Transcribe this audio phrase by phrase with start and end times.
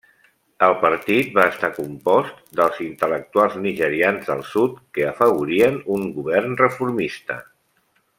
[0.67, 7.39] El partit va estar compost dels intel·lectuals nigerians del sud que afavorien un govern reformista.